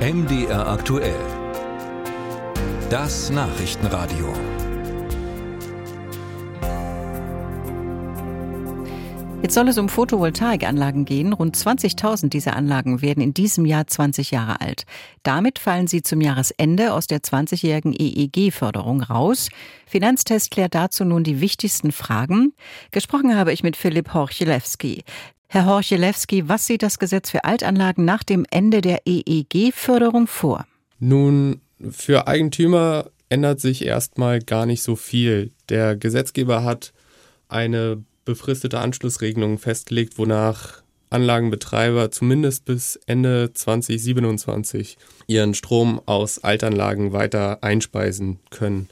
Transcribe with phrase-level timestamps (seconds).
[0.00, 1.20] MDR aktuell.
[2.88, 4.32] Das Nachrichtenradio.
[9.42, 11.34] Jetzt soll es um Photovoltaikanlagen gehen.
[11.34, 14.84] Rund 20.000 dieser Anlagen werden in diesem Jahr 20 Jahre alt.
[15.22, 19.50] Damit fallen sie zum Jahresende aus der 20-jährigen EEG-Förderung raus.
[19.86, 22.54] Finanztest klärt dazu nun die wichtigsten Fragen.
[22.90, 25.04] Gesprochen habe ich mit Philipp Horchelewski.
[25.52, 30.64] Herr Horchelewski, was sieht das Gesetz für Altanlagen nach dem Ende der EEG-Förderung vor?
[31.00, 35.50] Nun, für Eigentümer ändert sich erstmal gar nicht so viel.
[35.68, 36.92] Der Gesetzgeber hat
[37.48, 47.64] eine befristete Anschlussregelungen festgelegt, wonach Anlagenbetreiber zumindest bis Ende 2027 ihren Strom aus Altanlagen weiter
[47.64, 48.88] einspeisen können.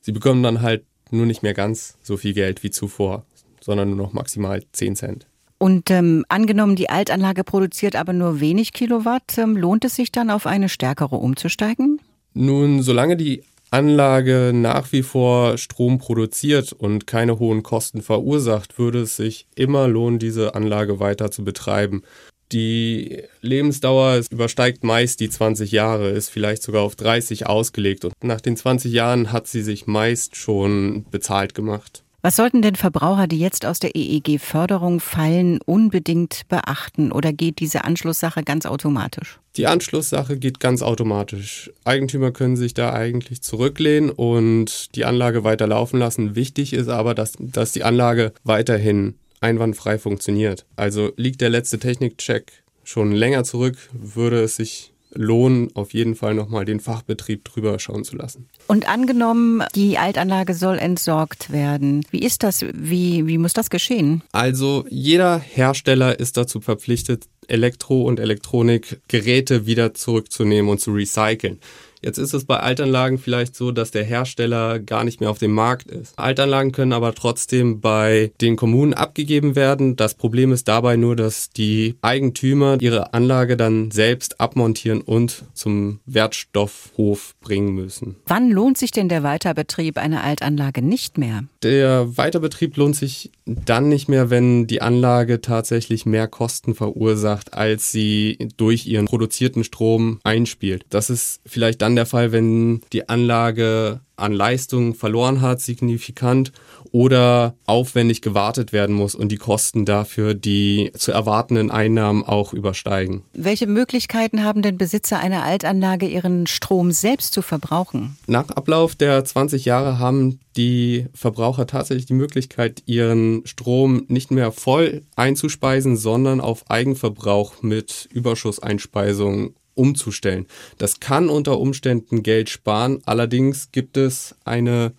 [0.00, 3.26] Sie bekommen dann halt nur nicht mehr ganz so viel Geld wie zuvor,
[3.60, 5.26] sondern nur noch maximal 10 Cent.
[5.62, 10.30] Und ähm, angenommen, die Altanlage produziert aber nur wenig Kilowatt, ähm, lohnt es sich dann
[10.30, 12.00] auf eine stärkere umzusteigen?
[12.32, 19.02] Nun, solange die Anlage nach wie vor Strom produziert und keine hohen Kosten verursacht, würde
[19.02, 22.04] es sich immer lohnen, diese Anlage weiter zu betreiben.
[22.52, 28.40] Die Lebensdauer übersteigt meist die 20 Jahre, ist vielleicht sogar auf 30 ausgelegt und nach
[28.40, 32.02] den 20 Jahren hat sie sich meist schon bezahlt gemacht.
[32.22, 37.84] Was sollten denn Verbraucher, die jetzt aus der EEG-Förderung fallen, unbedingt beachten oder geht diese
[37.84, 39.40] Anschlusssache ganz automatisch?
[39.56, 41.70] Die Anschlusssache geht ganz automatisch.
[41.84, 46.36] Eigentümer können sich da eigentlich zurücklehnen und die Anlage weiter laufen lassen.
[46.36, 50.66] Wichtig ist aber, dass, dass die Anlage weiterhin einwandfrei funktioniert.
[50.76, 52.52] Also liegt der letzte Technikcheck
[52.84, 58.04] schon länger zurück, würde es sich lohnen, auf jeden Fall nochmal den Fachbetrieb drüber schauen
[58.04, 58.48] zu lassen.
[58.66, 62.04] Und angenommen, die Altanlage soll entsorgt werden.
[62.10, 62.64] Wie ist das?
[62.72, 64.22] Wie, wie muss das geschehen?
[64.32, 71.58] Also jeder Hersteller ist dazu verpflichtet, Elektro- und Elektronikgeräte wieder zurückzunehmen und zu recyceln.
[72.02, 75.52] Jetzt ist es bei Altanlagen vielleicht so, dass der Hersteller gar nicht mehr auf dem
[75.52, 76.18] Markt ist.
[76.18, 79.96] Altanlagen können aber trotzdem bei den Kommunen abgegeben werden.
[79.96, 86.00] Das Problem ist dabei nur, dass die Eigentümer ihre Anlage dann selbst abmontieren und zum
[86.06, 88.16] Wertstoffhof bringen müssen.
[88.26, 91.44] Wann lohnt sich denn der Weiterbetrieb einer Altanlage nicht mehr?
[91.62, 97.92] Der Weiterbetrieb lohnt sich dann nicht mehr, wenn die Anlage tatsächlich mehr Kosten verursacht, als
[97.92, 100.86] sie durch ihren produzierten Strom einspielt.
[100.88, 106.52] Das ist vielleicht dann dann der Fall, wenn die Anlage an Leistung verloren hat, signifikant,
[106.92, 113.22] oder aufwendig gewartet werden muss und die Kosten dafür die zu erwartenden Einnahmen auch übersteigen.
[113.32, 118.16] Welche Möglichkeiten haben denn Besitzer einer Altanlage, ihren Strom selbst zu verbrauchen?
[118.26, 124.50] Nach Ablauf der 20 Jahre haben die Verbraucher tatsächlich die Möglichkeit, ihren Strom nicht mehr
[124.50, 130.46] voll einzuspeisen, sondern auf Eigenverbrauch mit Überschusseinspeisung umzustellen.
[130.78, 133.00] Das kann unter Umständen Geld sparen.
[133.06, 134.92] Allerdings gibt es eine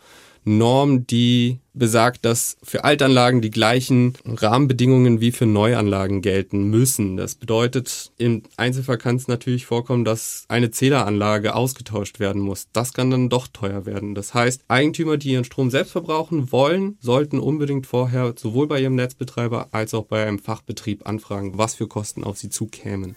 [0.43, 7.15] Norm, die besagt, dass für Altanlagen die gleichen Rahmenbedingungen wie für Neuanlagen gelten müssen.
[7.15, 12.67] Das bedeutet, im Einzelfall kann es natürlich vorkommen, dass eine Zähleranlage ausgetauscht werden muss.
[12.73, 14.15] Das kann dann doch teuer werden.
[14.15, 18.95] Das heißt, Eigentümer, die ihren Strom selbst verbrauchen wollen, sollten unbedingt vorher sowohl bei ihrem
[18.95, 23.15] Netzbetreiber als auch bei einem Fachbetrieb anfragen, was für Kosten auf sie zukämen.